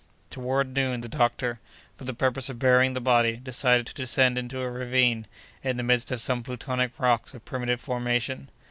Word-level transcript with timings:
Toward 0.31 0.69
noon, 0.75 1.01
the 1.01 1.07
doctor, 1.07 1.59
for 1.95 2.05
the 2.05 2.13
purpose 2.15 2.49
of 2.49 2.57
burying 2.57 2.93
the 2.93 2.99
body, 2.99 3.35
decided 3.35 3.85
to 3.85 3.93
descend 3.93 4.35
into 4.35 4.59
a 4.59 4.71
ravine, 4.71 5.27
in 5.63 5.77
the 5.77 5.83
midst 5.83 6.09
of 6.09 6.19
some 6.21 6.41
plutonic 6.41 6.99
rocks 6.99 7.35
of 7.35 7.45
primitive 7.45 7.79
formation. 7.79 8.49